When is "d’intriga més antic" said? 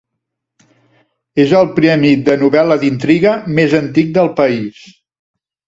2.85-4.13